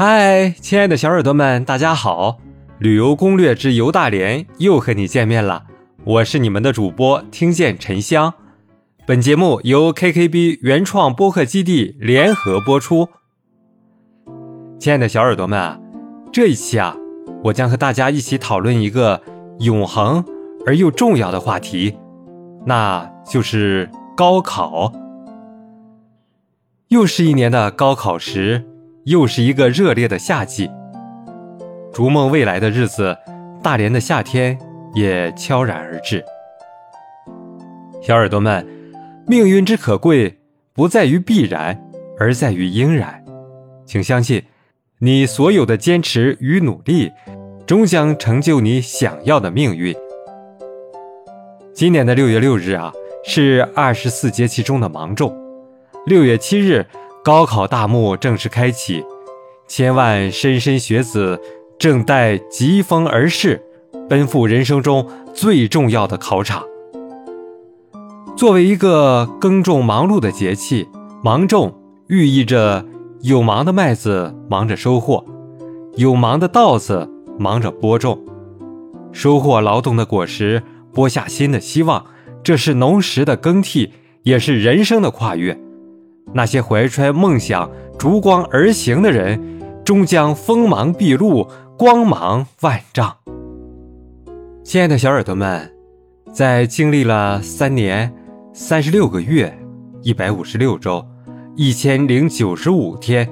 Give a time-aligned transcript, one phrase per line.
[0.00, 2.38] 嗨，亲爱的小耳朵们，大家好！
[2.78, 5.64] 旅游攻略之游大连又和你见面了，
[6.04, 8.32] 我是你们的主播听见沉香。
[9.04, 13.08] 本节目由 KKB 原创播客基地联合播出。
[14.78, 15.80] 亲爱的小耳朵们啊，
[16.32, 16.96] 这一期啊，
[17.42, 19.20] 我将和大家一起讨论一个
[19.58, 20.24] 永恒
[20.64, 21.98] 而又重要的话题，
[22.64, 24.92] 那就是高考。
[26.86, 28.64] 又是一年的高考时。
[29.08, 30.70] 又是一个热烈的夏季，
[31.94, 33.16] 逐梦未来的日子，
[33.62, 34.58] 大连的夏天
[34.92, 36.22] 也悄然而至。
[38.02, 38.66] 小耳朵们，
[39.26, 40.38] 命运之可贵，
[40.74, 41.82] 不在于必然，
[42.18, 43.24] 而在于应然。
[43.86, 44.42] 请相信，
[44.98, 47.10] 你所有的坚持与努力，
[47.66, 49.96] 终将成就你想要的命运。
[51.72, 52.92] 今年的六月六日啊，
[53.24, 55.34] 是二十四节气中的芒种。
[56.04, 56.84] 六月七日。
[57.24, 59.04] 高考大幕正式开启，
[59.66, 61.40] 千万莘莘学子
[61.78, 63.60] 正待疾风而逝，
[64.08, 66.64] 奔赴人生中最重要的考场。
[68.36, 70.88] 作为一个耕种忙碌的节气，
[71.22, 71.74] 芒种
[72.06, 72.86] 寓意着
[73.22, 75.24] 有芒的麦子忙着收获，
[75.96, 78.18] 有忙的稻子忙着播种，
[79.12, 80.62] 收获劳动的果实，
[80.94, 82.06] 播下新的希望。
[82.44, 85.60] 这是农时的更替，也是人生的跨越。
[86.34, 93.16] 那些怀揣梦想、逐光而行的人，终将锋芒毕露，光芒万丈。
[94.62, 95.72] 亲爱的小耳朵们，
[96.32, 98.12] 在经历了三年、
[98.52, 99.58] 三十六个月、
[100.02, 101.04] 一百五十六周、
[101.56, 103.28] 一千零九十五天，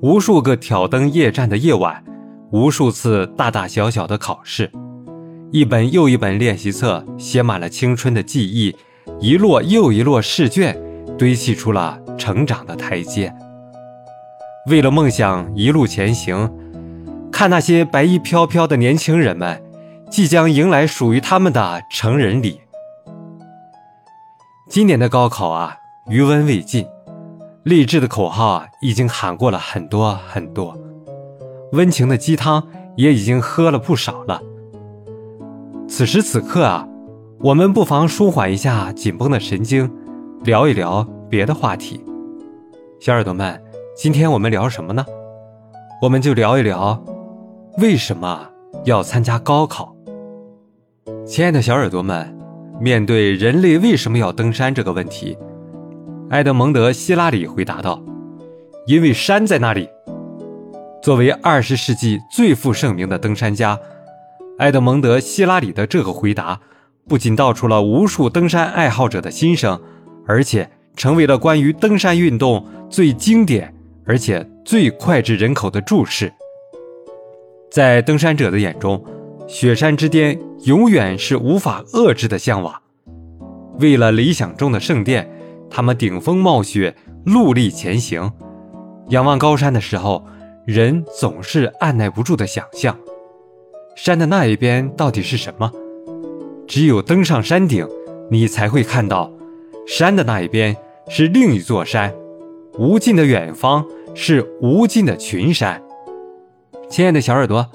[0.00, 2.02] 无数个挑灯夜战的夜晚，
[2.50, 4.70] 无数次大大小小的考试，
[5.50, 8.74] 一本又一本练习册写满了青春的记忆，
[9.20, 10.87] 一摞又一摞试卷。
[11.18, 13.34] 堆砌出了成长的台阶。
[14.70, 16.50] 为了梦想一路前行，
[17.32, 19.62] 看那些白衣飘飘的年轻人们，
[20.08, 22.60] 即将迎来属于他们的成人礼。
[24.68, 25.76] 今年的高考啊，
[26.08, 26.86] 余温未尽，
[27.64, 30.78] 励志的口号，已经喊过了很多很多，
[31.72, 34.40] 温情的鸡汤也已经喝了不少了。
[35.88, 36.86] 此时此刻啊，
[37.40, 39.90] 我们不妨舒缓一下紧绷的神经。
[40.44, 42.02] 聊一聊别的话题，
[42.98, 43.62] 小耳朵们，
[43.94, 45.04] 今天我们聊什么呢？
[46.00, 47.04] 我们就聊一聊
[47.78, 48.48] 为什么
[48.84, 49.94] 要参加高考。
[51.26, 52.34] 亲爱的小耳朵们，
[52.80, 55.36] 面对人类为什么要登山这个问题，
[56.30, 58.02] 埃德蒙德·希拉里回答道
[58.88, 59.86] ：“因为山在那里。”
[61.02, 63.78] 作为二十世纪最负盛名的登山家，
[64.58, 66.58] 埃德蒙德·希拉里的这个回答
[67.06, 69.78] 不仅道出了无数登山爱好者的心声。
[70.26, 73.72] 而且成为了关于登山运动最经典
[74.04, 76.30] 而且最脍炙人口的注释。
[77.70, 79.02] 在登山者的眼中，
[79.46, 82.74] 雪山之巅永远是无法遏制的向往。
[83.78, 85.30] 为了理想中的圣殿，
[85.70, 88.32] 他们顶风冒雪，戮力前行。
[89.10, 90.26] 仰望高山的时候，
[90.66, 92.98] 人总是按耐不住的想象：
[93.94, 95.70] 山的那一边到底是什么？
[96.66, 97.86] 只有登上山顶，
[98.30, 99.32] 你才会看到。
[99.86, 100.76] 山的那一边
[101.08, 102.14] 是另一座山，
[102.78, 105.82] 无尽的远方是无尽的群山。
[106.90, 107.66] 亲爱的小耳朵，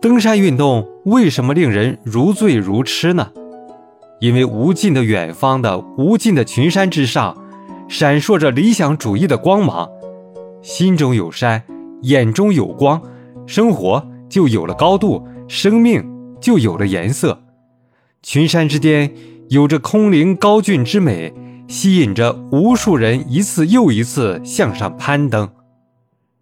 [0.00, 3.32] 登山运动为什么令人如醉如痴呢？
[4.20, 7.36] 因为无尽的远方的无尽的群山之上，
[7.88, 9.88] 闪烁着理想主义的光芒。
[10.62, 11.62] 心中有山，
[12.02, 13.02] 眼中有光，
[13.46, 16.08] 生活就有了高度，生命
[16.40, 17.42] 就有了颜色。
[18.22, 19.12] 群山之巅。
[19.50, 21.34] 有着空灵高峻之美，
[21.70, 25.48] 吸引着无数人一次又一次向上攀登。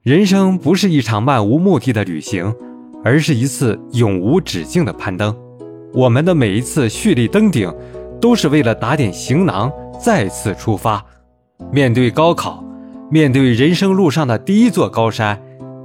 [0.03, 2.55] 人生不是一场漫无目的的旅行，
[3.05, 5.37] 而是一次永无止境的攀登。
[5.93, 7.71] 我们的每一次蓄力登顶，
[8.19, 9.71] 都是为了打点行囊，
[10.03, 11.05] 再次出发。
[11.71, 12.65] 面对高考，
[13.11, 15.39] 面对人生路上的第一座高山，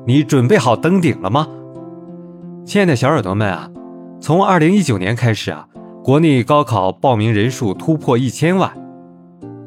[0.08, 1.50] 你准备好登顶了吗？
[2.66, 3.70] 亲爱的小耳朵们啊，
[4.22, 5.68] 从二零一九年开始啊。
[6.02, 8.74] 国内高考报名人数突破一千万，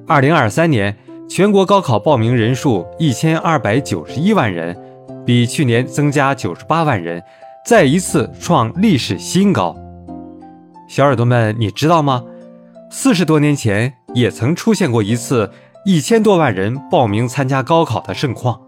[0.08, 0.96] 二零二三年
[1.28, 4.76] 全国高考报名人数一千二百九十一万人，
[5.24, 7.20] 比去年增加九十八万人，
[7.66, 9.74] 再一次创历史新高。
[10.88, 12.22] 小耳朵们，你知道吗？
[12.88, 15.50] 四十多年前也曾出现过一次
[15.84, 18.60] 一千多万人报名参加高考的盛况，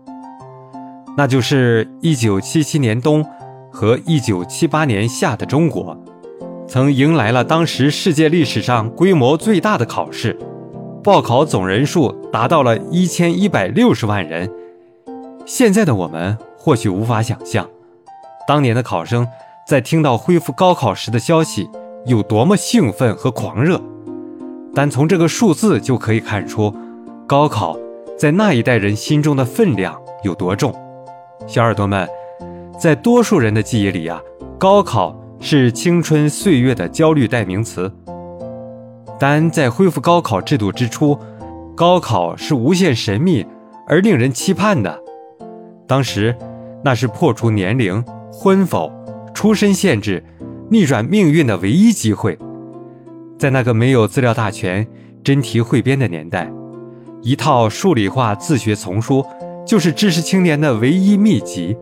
[1.16, 3.24] 那就是一九七七年冬
[3.70, 5.96] 和一九七八年夏的中国。
[6.66, 10.36] 曾迎来了当时世界历史上规模最大的考试，
[11.02, 14.50] 报考总人数达到了一千一百六十万人。
[15.46, 17.68] 现在的我们或许无法想象，
[18.46, 19.26] 当年的考生
[19.66, 21.70] 在听到恢复高考时的消息
[22.04, 23.80] 有多么兴奋和狂热。
[24.74, 26.74] 单从这个数字就可以看出，
[27.26, 27.78] 高考
[28.18, 30.74] 在那一代人心中的分量有多重。
[31.46, 32.06] 小耳朵们，
[32.78, 34.20] 在多数人的记忆里啊，
[34.58, 37.90] 高考是青春岁月的焦虑代名词。
[39.18, 41.18] 但在恢复高考制度之初，
[41.74, 43.44] 高考是无限神秘
[43.86, 44.98] 而令人期盼的。
[45.86, 46.36] 当时，
[46.84, 48.92] 那是破除年龄、婚否、
[49.34, 50.22] 出身限制、
[50.70, 52.38] 逆转命运的唯一机会。
[53.38, 54.86] 在那个没有资料大全、
[55.24, 56.50] 真题汇编的年代，
[57.22, 59.24] 一套数理化自学丛书
[59.66, 61.76] 就是知识青年的唯一秘籍。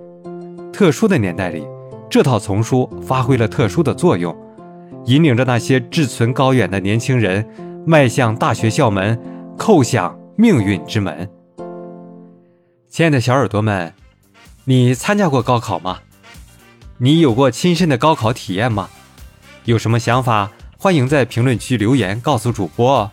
[0.72, 1.66] 特殊的年代里，
[2.10, 4.36] 这套丛书发挥了特殊的作用，
[5.06, 7.48] 引领着那些志存高远的年轻人
[7.86, 9.16] 迈向大学校门，
[9.56, 11.30] 叩响命运之门。
[12.88, 13.94] 亲爱的小耳朵们，
[14.64, 16.00] 你参加过高考吗？
[16.98, 18.88] 你有过亲身的高考体验吗？
[19.64, 23.10] 有什么想法，欢迎在评论区留言告诉主播哦。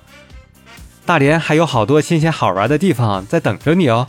[1.06, 4.08] 大连还有好多新鲜好玩的地方在等着你哦，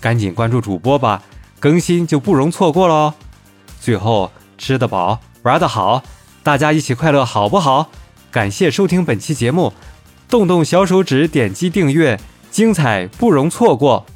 [0.00, 1.22] 赶紧关注主播吧，
[1.60, 3.12] 更新就不容错过喽。
[3.78, 6.02] 最后，吃得饱，玩得好，
[6.48, 7.90] 大家一起快乐好不好？
[8.30, 9.70] 感谢收听本期节目，
[10.30, 12.18] 动动小手指点击订阅，
[12.50, 14.06] 精彩不容错过。